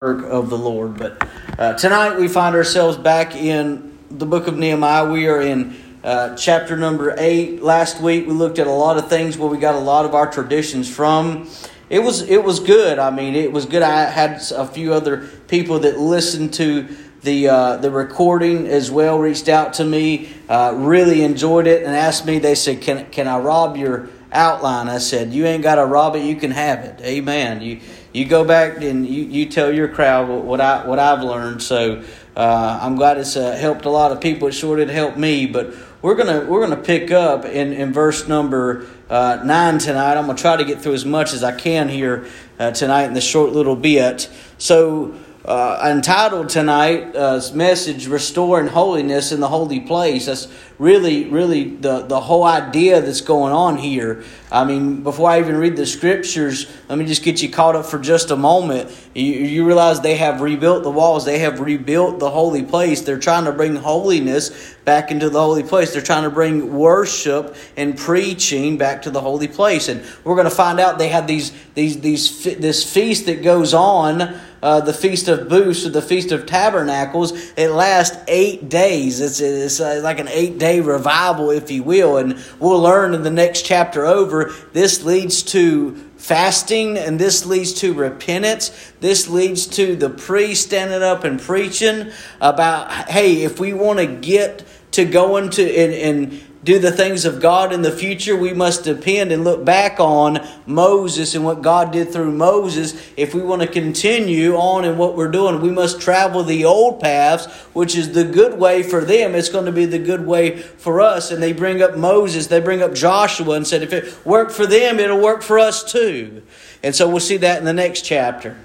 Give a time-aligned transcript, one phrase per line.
[0.00, 0.96] work of the Lord.
[0.96, 1.26] But
[1.58, 5.10] uh, tonight we find ourselves back in the book of Nehemiah.
[5.10, 5.74] We are in
[6.04, 7.64] uh, chapter number eight.
[7.64, 10.14] Last week we looked at a lot of things where we got a lot of
[10.14, 11.50] our traditions from.
[11.90, 13.00] It was it was good.
[13.00, 13.82] I mean, it was good.
[13.82, 16.86] I had a few other people that listened to
[17.22, 19.18] the uh, the recording as well.
[19.18, 22.38] Reached out to me, uh, really enjoyed it, and asked me.
[22.38, 26.14] They said, "Can can I rob your outline?" I said, "You ain't got to rob
[26.14, 26.22] it.
[26.22, 27.62] You can have it." Amen.
[27.62, 27.80] You
[28.12, 31.62] you go back and you, you tell your crowd what I what I've learned.
[31.62, 32.02] So
[32.36, 34.48] uh, I'm glad it's uh, helped a lot of people.
[34.48, 35.46] It sure did help me.
[35.46, 40.16] But we're gonna we're gonna pick up in, in verse number uh, nine tonight.
[40.16, 42.26] I'm gonna try to get through as much as I can here
[42.58, 44.30] uh, tonight in this short little bit.
[44.58, 45.14] So.
[45.48, 50.46] Uh, entitled tonight's message restoring holiness in the holy place that's
[50.78, 55.56] really really the, the whole idea that's going on here I mean, before I even
[55.56, 58.90] read the scriptures, let me just get you caught up for just a moment.
[59.14, 63.02] You, you, realize they have rebuilt the walls, they have rebuilt the holy place.
[63.02, 65.92] They're trying to bring holiness back into the holy place.
[65.92, 69.88] They're trying to bring worship and preaching back to the holy place.
[69.88, 73.74] And we're going to find out they have these, these, these, this feast that goes
[73.74, 74.40] on.
[74.62, 77.32] Uh, the Feast of Booths or the Feast of Tabernacles.
[77.56, 79.20] It lasts eight days.
[79.20, 82.16] It's, it's uh, like an eight day revival, if you will.
[82.16, 87.72] And we'll learn in the next chapter over this leads to fasting and this leads
[87.74, 88.92] to repentance.
[89.00, 94.06] This leads to the priest standing up and preaching about, hey, if we want to
[94.06, 98.52] get to going to and, and do the things of God in the future, we
[98.52, 103.00] must depend and look back on Moses and what God did through Moses.
[103.16, 107.00] If we want to continue on in what we're doing, we must travel the old
[107.00, 109.36] paths, which is the good way for them.
[109.36, 111.30] It's going to be the good way for us.
[111.30, 114.66] And they bring up Moses, they bring up Joshua and said, if it worked for
[114.66, 116.42] them, it'll work for us too.
[116.82, 118.56] And so we'll see that in the next chapter.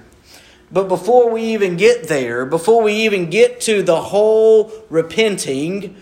[0.72, 5.96] But before we even get there, before we even get to the whole repenting,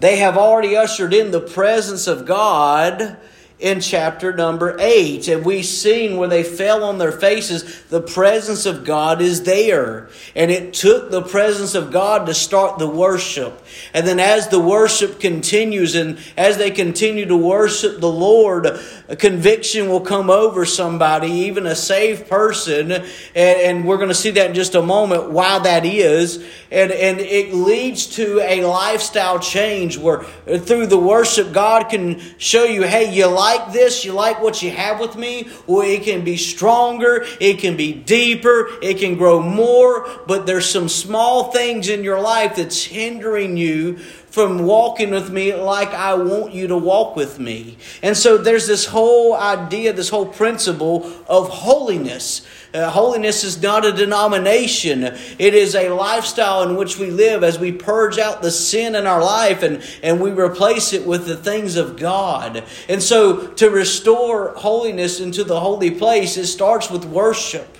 [0.00, 3.18] they have already ushered in the presence of God
[3.60, 5.28] in chapter number 8.
[5.28, 10.08] And we've seen when they fell on their faces, the presence of God is there.
[10.34, 13.62] And it took the presence of God to start the worship.
[13.92, 18.66] And then as the worship continues and as they continue to worship the Lord,
[19.08, 22.92] a conviction will come over somebody, even a saved person.
[22.92, 23.04] And,
[23.34, 26.44] and we're going to see that in just a moment, why that is.
[26.70, 32.64] And, and it leads to a lifestyle change where through the worship, God can show
[32.64, 34.04] you, hey, you like this?
[34.04, 35.48] You like what you have with me?
[35.66, 37.24] Well, it can be stronger.
[37.40, 38.68] It can be deeper.
[38.82, 40.08] It can grow more.
[40.26, 43.98] But there's some small things in your life that's hindering you
[44.30, 47.76] from walking with me like I want you to walk with me.
[48.02, 52.46] And so there's this whole idea, this whole principle of holiness.
[52.72, 55.02] Uh, holiness is not a denomination.
[55.02, 59.06] It is a lifestyle in which we live as we purge out the sin in
[59.06, 62.62] our life and, and we replace it with the things of God.
[62.88, 67.78] And so to restore holiness into the holy place, it starts with worship.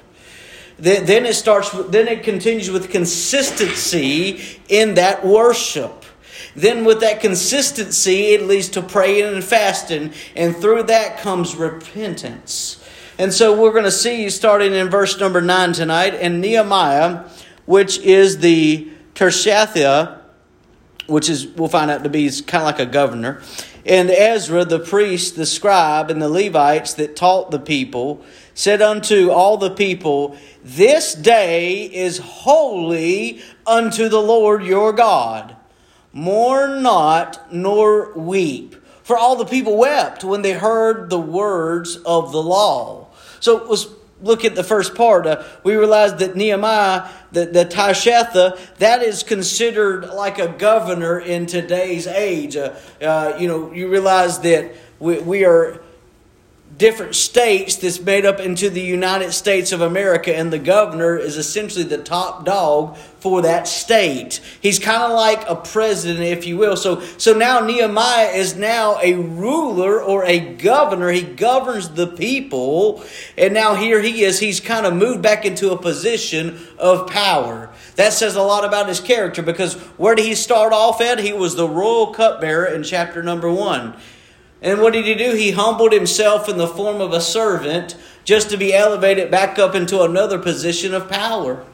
[0.80, 5.99] Then it starts, then it continues with consistency in that worship.
[6.54, 12.82] Then, with that consistency, it leads to praying and fasting, and through that comes repentance.
[13.18, 17.24] And so, we're going to see starting in verse number 9 tonight, and Nehemiah,
[17.66, 20.20] which is the Tirshatha,
[21.06, 23.42] which is, we'll find out to be kind of like a governor,
[23.84, 28.22] and Ezra, the priest, the scribe, and the Levites that taught the people,
[28.54, 35.56] said unto all the people, This day is holy unto the Lord your God.
[36.12, 38.76] Mourn not, nor weep.
[39.02, 43.08] For all the people wept when they heard the words of the law.
[43.40, 43.86] So let's
[44.22, 45.26] look at the first part.
[45.26, 51.46] Uh, we realize that Nehemiah, the, the Tirshatha, that is considered like a governor in
[51.46, 52.56] today's age.
[52.56, 55.80] Uh, uh, you know, you realize that we, we are
[56.76, 61.36] different states that's made up into the United States of America, and the governor is
[61.36, 64.40] essentially the top dog for that state.
[64.60, 66.76] He's kind of like a president, if you will.
[66.76, 71.10] So, so now Nehemiah is now a ruler or a governor.
[71.10, 73.04] He governs the people,
[73.36, 74.38] and now here he is.
[74.38, 77.70] He's kind of moved back into a position of power.
[77.96, 81.18] That says a lot about his character because where did he start off at?
[81.18, 83.94] He was the royal cupbearer in chapter number one.
[84.62, 85.34] And what did he do?
[85.34, 89.74] He humbled himself in the form of a servant just to be elevated back up
[89.74, 91.64] into another position of power.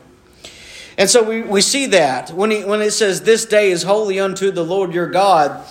[0.99, 4.19] And so we, we see that when, he, when it says, This day is holy
[4.19, 5.65] unto the Lord your God,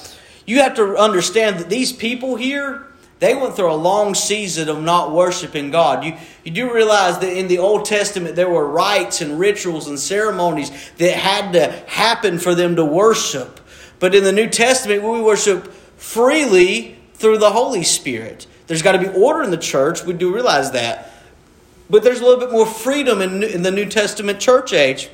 [0.45, 2.85] you have to understand that these people here,
[3.19, 6.03] They went through a long season of not worshiping God.
[6.03, 9.97] You, you do realize that in the Old Testament there were rites and rituals and
[9.97, 13.61] ceremonies that had to happen for them to worship.
[13.99, 18.47] But in the New Testament, we worship freely through the Holy Spirit.
[18.67, 20.03] There's got to be order in the church.
[20.03, 21.11] We do realize that.
[21.89, 25.09] But there's a little bit more freedom in, in the New Testament church age.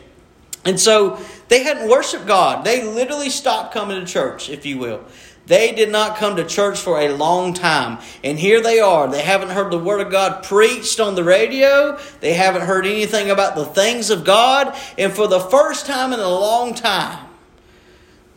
[0.64, 2.64] And so they hadn't worshiped God.
[2.64, 5.04] They literally stopped coming to church, if you will.
[5.48, 8.00] They did not come to church for a long time.
[8.24, 9.10] And here they are.
[9.10, 12.00] They haven't heard the Word of God preached on the radio.
[12.20, 14.76] They haven't heard anything about the things of God.
[14.98, 17.28] And for the first time in a long time,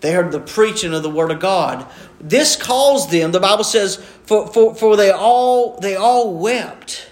[0.05, 1.87] they heard the preaching of the Word of God.
[2.21, 7.11] This caused them, the Bible says, for, for, for they all they all wept.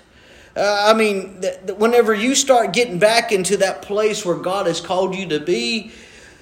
[0.55, 4.83] Uh, I mean, th- whenever you start getting back into that place where God has
[4.83, 5.93] called you to be,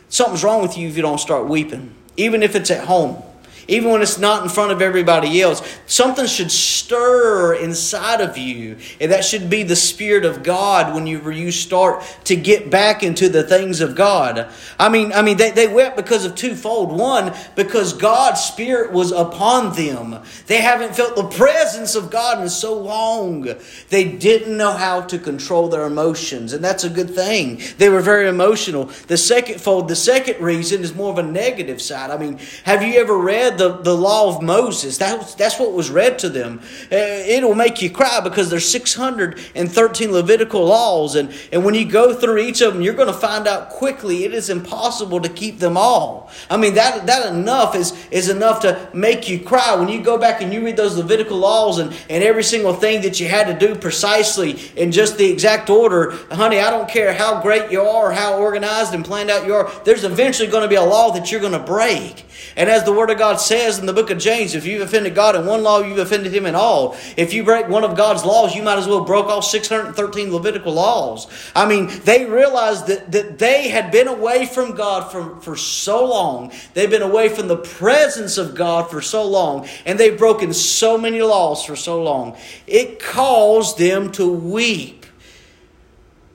[0.08, 3.22] something's wrong with you if you don't start weeping, even if it's at home
[3.70, 5.62] even when it's not in front of everybody else.
[5.86, 11.06] Something should stir inside of you, and that should be the Spirit of God when
[11.06, 14.48] you, you start to get back into the things of God.
[14.78, 16.90] I mean, I mean, they, they wept because of twofold.
[16.90, 20.20] One, because God's Spirit was upon them.
[20.46, 23.48] They haven't felt the presence of God in so long.
[23.88, 27.60] They didn't know how to control their emotions, and that's a good thing.
[27.78, 28.86] They were very emotional.
[29.06, 32.10] The second fold, the second reason is more of a negative side.
[32.10, 34.98] I mean, have you ever read the, the law of Moses.
[34.98, 36.60] That's, that's what was read to them.
[36.90, 41.14] Uh, it'll make you cry because there's 613 Levitical laws.
[41.14, 44.24] And, and when you go through each of them, you're going to find out quickly
[44.24, 46.30] it is impossible to keep them all.
[46.48, 49.76] I mean, that, that enough is, is enough to make you cry.
[49.76, 53.02] When you go back and you read those Levitical laws and, and every single thing
[53.02, 57.12] that you had to do precisely in just the exact order, honey, I don't care
[57.12, 60.62] how great you are or how organized and planned out you are, there's eventually going
[60.62, 62.24] to be a law that you're going to break.
[62.56, 65.12] And as the Word of God says in the book of James, if you've offended
[65.12, 66.96] God in one law, you've offended Him in all.
[67.16, 70.72] If you break one of God's laws, you might as well broke all 613 Levitical
[70.72, 71.26] laws.
[71.56, 76.06] I mean, they realized that, that they had been away from God for, for so
[76.06, 76.52] long.
[76.74, 79.66] They've been away from the presence of God for so long.
[79.84, 82.36] And they've broken so many laws for so long.
[82.68, 85.06] It caused them to weep.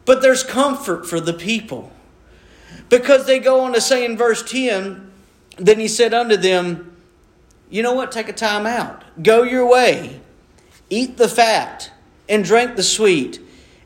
[0.03, 1.94] But there's comfort for the people.
[2.89, 5.13] Because they go on to say in verse 10,
[5.56, 6.91] then he said unto them,
[7.69, 8.12] You know what?
[8.12, 9.03] Take a time out.
[9.21, 10.21] Go your way.
[10.89, 11.91] Eat the fat
[12.29, 13.39] and drink the sweet,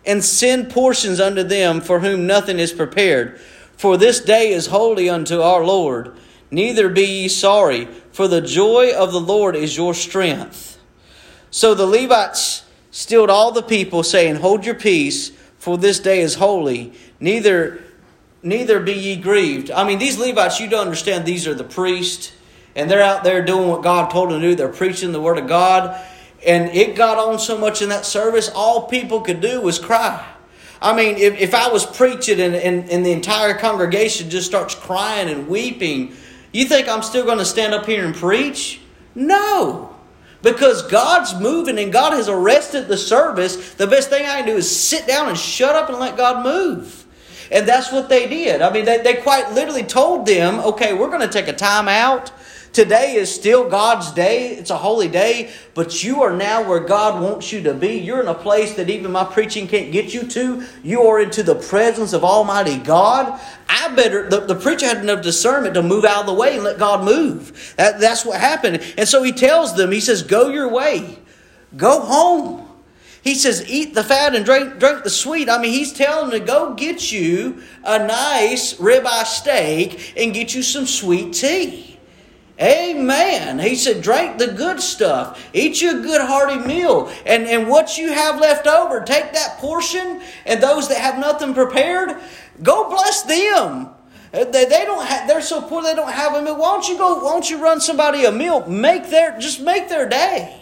[0.06, 3.40] and send portions unto them for whom nothing is prepared.
[3.78, 6.16] For this day is holy unto our Lord.
[6.52, 10.80] Neither be ye sorry, for the joy of the Lord is your strength.
[11.52, 16.36] So the Levites stilled all the people, saying, Hold your peace, for this day is
[16.36, 16.94] holy.
[17.20, 17.84] Neither
[18.42, 19.70] neither be ye grieved.
[19.70, 22.32] I mean, these Levites, you don't understand, these are the priests,
[22.80, 24.56] and they're out there doing what God told them to do.
[24.56, 26.00] They're preaching the Word of God.
[26.46, 30.26] And it got on so much in that service, all people could do was cry.
[30.82, 34.74] I mean, if, if I was preaching and, and, and the entire congregation just starts
[34.76, 36.14] crying and weeping,
[36.54, 38.80] you think I'm still going to stand up here and preach?
[39.14, 39.94] No.
[40.42, 44.56] Because God's moving and God has arrested the service, the best thing I can do
[44.56, 47.06] is sit down and shut up and let God move.
[47.52, 48.62] And that's what they did.
[48.62, 51.90] I mean, they, they quite literally told them, okay, we're going to take a time
[51.90, 52.32] out.
[52.72, 54.50] Today is still God's day.
[54.50, 57.98] It's a holy day, but you are now where God wants you to be.
[57.98, 60.64] You're in a place that even my preaching can't get you to.
[60.84, 63.40] You are into the presence of Almighty God.
[63.68, 66.64] I better, the, the preacher had enough discernment to move out of the way and
[66.64, 67.74] let God move.
[67.78, 68.84] That, that's what happened.
[68.98, 71.18] And so he tells them, he says, go your way.
[71.76, 72.68] Go home.
[73.22, 75.50] He says, eat the fat and drink, drink the sweet.
[75.50, 80.56] I mean, he's telling them to go get you a nice ribeye steak and get
[80.56, 81.99] you some sweet tea.
[82.62, 83.60] Amen.
[83.60, 85.50] He said, drink the good stuff.
[85.54, 87.10] Eat you a good hearty meal.
[87.26, 91.54] And, and what you have left over, take that portion, and those that have nothing
[91.54, 92.18] prepared,
[92.62, 93.90] go bless them.
[94.34, 96.58] Uh, they, they don't have, they're so poor they don't have a meal.
[96.58, 98.68] Why don't you go, why don't you run somebody a meal?
[98.68, 100.62] Make their, just make their day.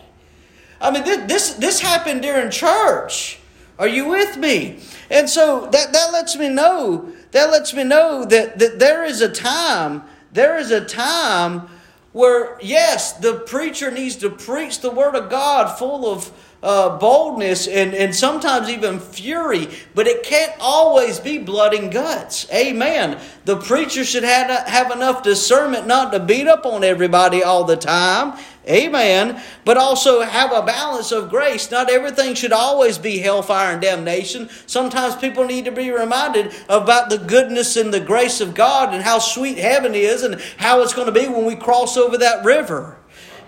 [0.79, 3.39] I mean, this, this, this happened during church.
[3.79, 4.79] Are you with me?
[5.09, 9.21] And so that, that lets me know, that lets me know that, that there is
[9.21, 11.69] a time, there is a time
[12.17, 16.31] where, yes, the preacher needs to preach the Word of God full of
[16.63, 22.51] uh, boldness and, and sometimes even fury, but it can't always be blood and guts.
[22.51, 23.19] Amen.
[23.45, 27.77] The preacher should have, have enough discernment not to beat up on everybody all the
[27.77, 28.39] time.
[28.67, 29.41] Amen.
[29.63, 31.71] But also have a balance of grace.
[31.71, 34.49] Not everything should always be hellfire and damnation.
[34.65, 39.03] Sometimes people need to be reminded about the goodness and the grace of God and
[39.03, 42.43] how sweet heaven is and how it's going to be when we cross over that
[42.43, 42.97] river.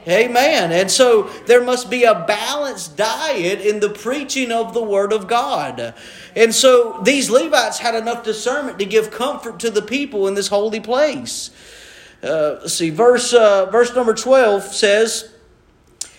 [0.07, 0.71] Amen.
[0.71, 5.27] And so there must be a balanced diet in the preaching of the Word of
[5.27, 5.93] God.
[6.35, 10.47] And so these Levites had enough discernment to give comfort to the people in this
[10.47, 11.51] holy place.
[12.21, 15.33] Uh, see, verse, uh, verse number 12 says,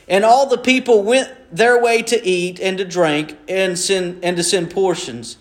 [0.08, 4.36] And all the people went their way to eat and to drink and, send, and
[4.36, 5.36] to send portions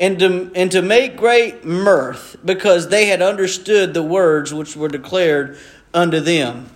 [0.00, 4.88] and to, and to make great mirth because they had understood the words which were
[4.88, 5.58] declared
[5.92, 6.70] unto them.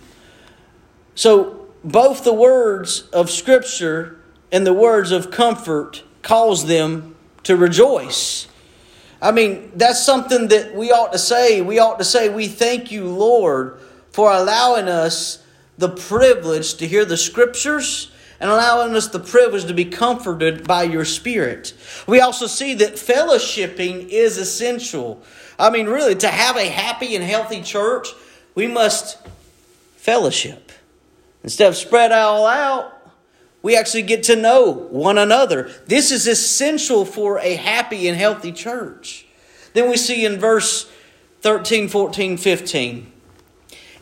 [1.15, 4.19] So both the words of Scripture
[4.51, 8.47] and the words of comfort cause them to rejoice.
[9.21, 11.61] I mean, that's something that we ought to say.
[11.61, 13.79] We ought to say, We thank you, Lord,
[14.11, 15.43] for allowing us
[15.77, 20.83] the privilege to hear the Scriptures and allowing us the privilege to be comforted by
[20.83, 21.73] your Spirit.
[22.05, 25.23] We also see that fellowshipping is essential.
[25.57, 28.09] I mean, really, to have a happy and healthy church,
[28.53, 29.17] we must
[29.97, 30.71] fellowship.
[31.43, 32.94] Instead of spread all out,
[33.65, 35.71] we actually get to know one another.
[35.87, 39.25] This is essential for a happy and healthy church.
[39.73, 40.87] Then we see in verse
[41.41, 43.11] 13, 14, 15.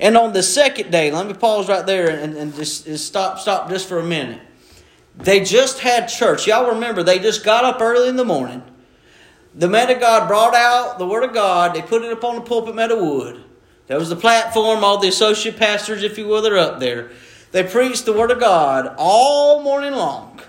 [0.01, 3.39] And on the second day, let me pause right there and, and just, just stop,
[3.39, 4.41] stop just for a minute.
[5.15, 6.46] They just had church.
[6.46, 8.63] Y'all remember, they just got up early in the morning.
[9.55, 11.74] The man of God brought out the Word of God.
[11.74, 13.41] They put it up on the pulpit made of wood.
[13.88, 14.84] That was the platform.
[14.84, 17.12] All the associate pastors, if you will, are up there.
[17.53, 20.41] They preached the Word of God all morning long.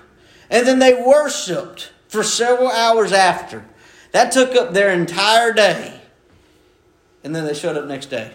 [0.48, 3.66] And then they worshiped for several hours after.
[4.12, 6.00] That took up their entire day.
[7.22, 8.32] And then they showed up next day.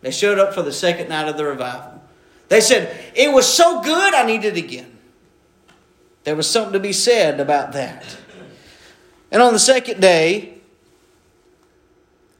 [0.00, 2.02] They showed up for the second night of the revival.
[2.48, 4.98] They said, It was so good, I need it again.
[6.24, 8.18] There was something to be said about that.
[9.30, 10.54] And on the second day,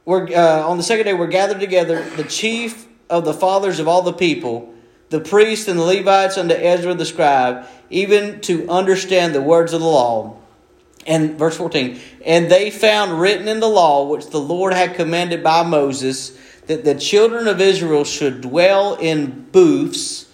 [0.03, 3.87] we're, uh, on the second day, we're gathered together, the chief of the fathers of
[3.87, 4.74] all the people
[5.15, 9.79] the priests and the Levites unto Ezra the scribe, even to understand the words of
[9.79, 10.35] the law.
[11.07, 15.41] And verse 14, and they found written in the law which the Lord had commanded
[15.41, 20.29] by Moses that the children of Israel should dwell in booths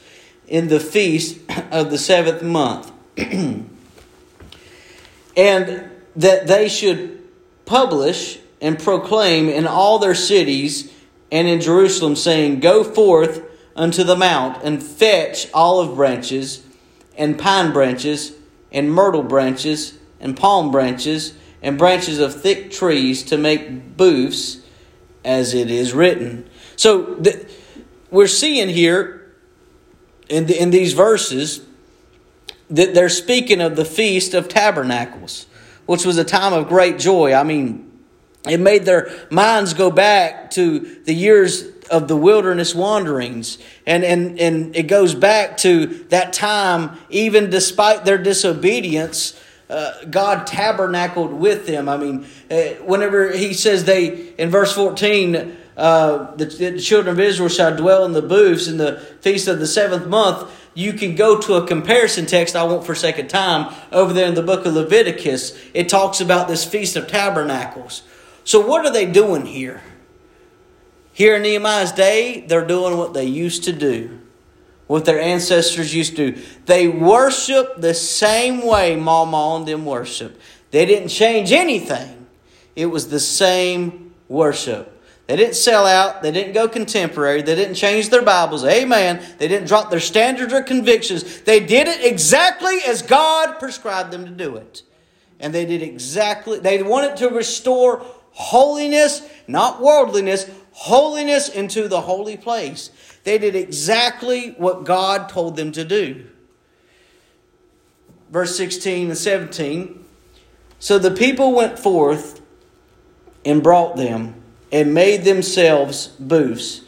[0.48, 1.38] in the feast
[1.72, 3.68] of the seventh month, and
[6.16, 7.22] that they should
[7.66, 10.92] publish and proclaim in all their cities
[11.32, 16.64] and in Jerusalem, saying, Go forth unto the mount, and fetch olive branches,
[17.18, 18.34] and pine branches,
[18.72, 24.60] and myrtle branches, and palm branches, and branches of thick trees to make booths,
[25.24, 26.50] as it is written.
[26.76, 27.48] So the,
[28.10, 29.34] we're seeing here
[30.30, 31.66] in, the, in these verses
[32.70, 35.46] that they're speaking of the Feast of Tabernacles,
[35.86, 37.34] which was a time of great joy.
[37.34, 37.92] I mean,
[38.48, 43.58] it made their minds go back to the years of the wilderness wanderings.
[43.86, 50.48] And, and, and it goes back to that time, even despite their disobedience, uh, God
[50.48, 51.88] tabernacled with them.
[51.88, 57.20] I mean, uh, whenever he says they, in verse 14, uh, the, the, children of
[57.20, 61.16] Israel shall dwell in the booths in the feast of the seventh month, you can
[61.16, 64.66] go to a comparison text I won't for a time over there in the book
[64.66, 65.58] of Leviticus.
[65.74, 68.04] It talks about this feast of tabernacles.
[68.44, 69.82] So, what are they doing here?
[71.22, 74.22] Here in Nehemiah's day, they're doing what they used to do,
[74.88, 76.42] what their ancestors used to do.
[76.66, 80.42] They worship the same way Mama and them worship.
[80.72, 82.26] They didn't change anything.
[82.76, 85.00] It was the same worship.
[85.28, 86.24] They didn't sell out.
[86.24, 87.44] They didn't go contemporary.
[87.44, 88.66] They didn't change their Bibles.
[88.66, 89.24] Amen.
[89.38, 91.42] They didn't drop their standards or convictions.
[91.42, 94.82] They did it exactly as God prescribed them to do it.
[95.40, 100.50] And they did exactly, they wanted to restore holiness, not worldliness,
[100.82, 102.90] holiness into the holy place.
[103.24, 106.26] They did exactly what God told them to do.
[108.32, 110.04] Verse 16 and 17.
[110.80, 112.42] So the people went forth
[113.46, 116.82] and brought them and made themselves booths,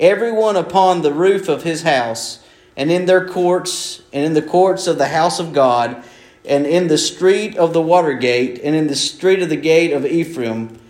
[0.00, 2.40] everyone upon the roof of his house,
[2.76, 6.02] and in their courts, and in the courts of the house of God,
[6.44, 9.92] and in the street of the water gate, and in the street of the gate
[9.92, 10.80] of Ephraim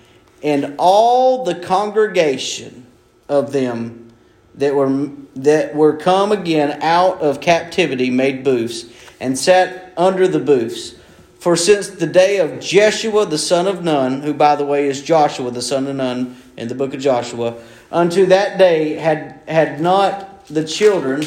[0.46, 2.86] and all the congregation
[3.28, 4.12] of them
[4.54, 8.84] that were that were come again out of captivity made booths
[9.20, 10.94] and sat under the booths.
[11.40, 15.02] For since the day of Jeshua the son of Nun, who by the way is
[15.02, 17.60] Joshua the son of Nun in the book of Joshua,
[17.90, 21.26] unto that day had had not the children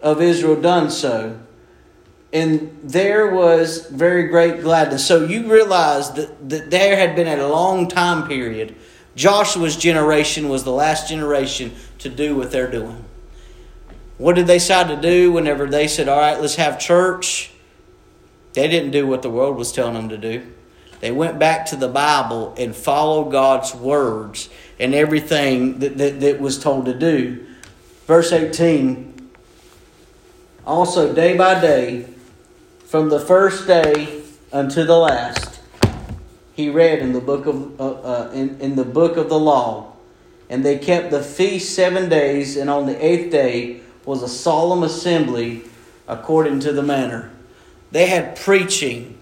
[0.00, 1.38] of Israel done so
[2.32, 5.06] and there was very great gladness.
[5.06, 8.76] So you realize that, that there had been a long time period.
[9.16, 13.04] Joshua's generation was the last generation to do what they're doing.
[14.18, 17.52] What did they decide to do whenever they said, All right, let's have church?
[18.52, 20.46] They didn't do what the world was telling them to do.
[21.00, 24.48] They went back to the Bible and followed God's words
[24.80, 27.46] and everything that, that, that was told to do.
[28.06, 29.30] Verse 18
[30.66, 32.06] Also, day by day,
[32.88, 35.60] from the first day unto the last,
[36.54, 39.92] he read in the book of, uh, uh, in, in the book of the law.
[40.48, 44.82] And they kept the feast seven days, and on the eighth day was a solemn
[44.82, 45.64] assembly
[46.08, 47.30] according to the manner.
[47.92, 49.18] They had preaching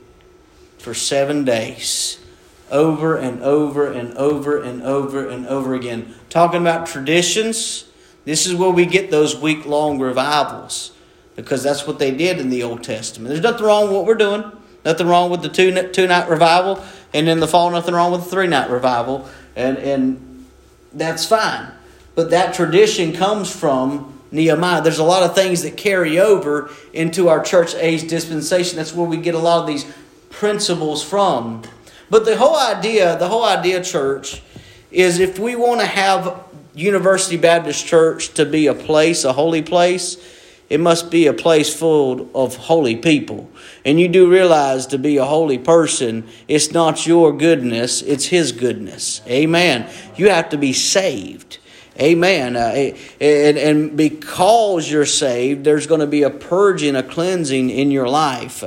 [0.78, 2.20] for seven days,
[2.70, 6.14] over and over and over and over and over again.
[6.30, 7.86] Talking about traditions,
[8.24, 10.92] this is where we get those week long revivals
[11.36, 13.28] because that's what they did in the Old Testament.
[13.28, 14.50] There's nothing wrong with what we're doing,
[14.84, 18.24] nothing wrong with the two, two night revival, and in the fall, nothing wrong with
[18.24, 20.46] the three night revival, and, and
[20.92, 21.70] that's fine.
[22.14, 24.82] But that tradition comes from Nehemiah.
[24.82, 28.76] There's a lot of things that carry over into our church age dispensation.
[28.76, 29.86] That's where we get a lot of these
[30.30, 31.62] principles from.
[32.08, 34.42] But the whole idea, the whole idea, church,
[34.90, 36.42] is if we want to have
[36.74, 40.16] University Baptist Church to be a place, a holy place,
[40.68, 43.48] it must be a place full of holy people.
[43.84, 48.52] And you do realize to be a holy person, it's not your goodness, it's His
[48.52, 49.20] goodness.
[49.28, 49.88] Amen.
[50.16, 51.58] You have to be saved.
[52.00, 52.56] Amen.
[52.56, 57.90] Uh, and, and because you're saved, there's going to be a purging, a cleansing in
[57.90, 58.62] your life.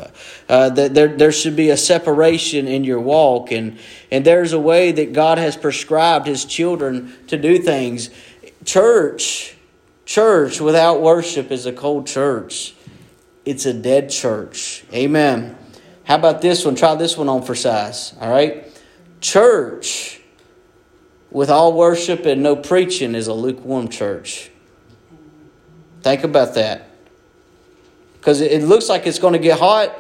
[0.47, 3.51] Uh, that there, there should be a separation in your walk.
[3.51, 3.77] And,
[4.09, 8.09] and there's a way that God has prescribed His children to do things.
[8.65, 9.55] Church,
[10.09, 12.73] church without worship is a cold church,
[13.45, 14.83] it's a dead church.
[14.91, 15.55] Amen.
[16.03, 16.73] How about this one?
[16.73, 18.15] Try this one on for size.
[18.19, 18.65] All right.
[19.21, 20.19] Church
[21.29, 24.49] with all worship and no preaching is a lukewarm church.
[26.01, 26.89] Think about that.
[28.13, 29.93] Because it looks like it's going to get hot,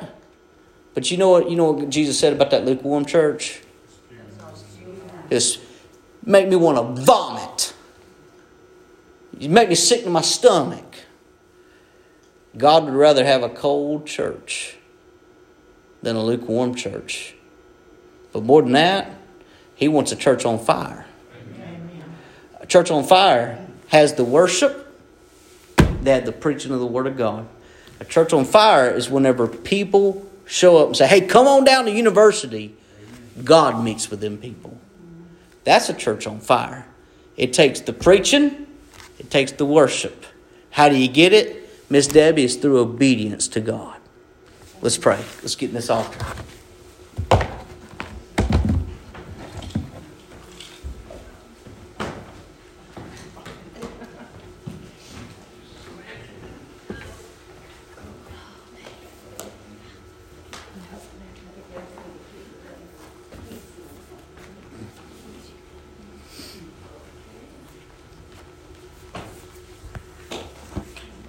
[0.95, 1.51] but you know what?
[1.51, 3.61] You know what Jesus said about that lukewarm church?
[5.29, 5.59] It's
[6.25, 7.58] make me want to vomit.
[9.39, 10.95] You make me sick to my stomach.
[12.57, 14.75] God would rather have a cold church
[16.01, 17.35] than a lukewarm church.
[18.33, 19.11] But more than that,
[19.75, 21.05] He wants a church on fire.
[22.59, 24.93] A church on Fire has the worship,
[26.05, 27.47] had the preaching of the Word of God.
[27.99, 31.85] A church on fire is whenever people show up and say, hey, come on down
[31.85, 32.75] to university.
[33.43, 34.77] God meets with them people.
[35.63, 36.85] That's a church on fire.
[37.37, 38.67] It takes the preaching,
[39.19, 40.25] it takes the worship.
[40.71, 41.69] How do you get it?
[41.89, 43.97] Miss Debbie is through obedience to God.
[44.81, 45.19] Let's pray.
[45.41, 46.25] Let's get in this altar.